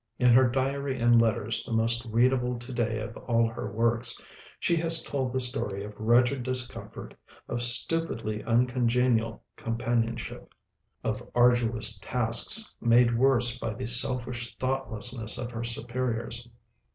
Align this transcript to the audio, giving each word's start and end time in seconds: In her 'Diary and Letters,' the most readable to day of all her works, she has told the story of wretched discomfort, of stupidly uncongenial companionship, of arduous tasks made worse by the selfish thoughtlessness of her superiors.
In 0.17 0.31
her 0.33 0.49
'Diary 0.49 0.99
and 0.99 1.21
Letters,' 1.21 1.63
the 1.63 1.71
most 1.73 2.03
readable 2.05 2.57
to 2.57 2.73
day 2.73 2.99
of 3.01 3.15
all 3.17 3.47
her 3.47 3.71
works, 3.71 4.19
she 4.59 4.75
has 4.77 5.03
told 5.03 5.31
the 5.31 5.39
story 5.39 5.83
of 5.83 5.93
wretched 5.99 6.41
discomfort, 6.41 7.13
of 7.47 7.61
stupidly 7.61 8.43
uncongenial 8.43 9.43
companionship, 9.55 10.55
of 11.03 11.21
arduous 11.35 11.99
tasks 11.99 12.75
made 12.81 13.15
worse 13.15 13.59
by 13.59 13.75
the 13.75 13.85
selfish 13.85 14.57
thoughtlessness 14.57 15.37
of 15.37 15.51
her 15.51 15.63
superiors. 15.63 16.49